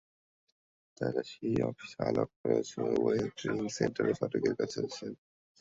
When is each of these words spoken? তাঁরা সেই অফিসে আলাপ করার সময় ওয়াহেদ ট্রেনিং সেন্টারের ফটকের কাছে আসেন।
তাঁরা 0.97 1.21
সেই 1.31 1.57
অফিসে 1.61 1.99
আলাপ 2.09 2.29
করার 2.39 2.65
সময় 2.71 2.97
ওয়াহেদ 2.97 3.29
ট্রেনিং 3.37 3.65
সেন্টারের 3.77 4.15
ফটকের 4.19 4.53
কাছে 4.55 4.77
আসেন। 4.85 5.11